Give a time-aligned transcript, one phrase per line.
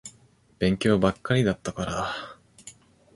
[0.57, 2.15] 勉強ばっかりだったから。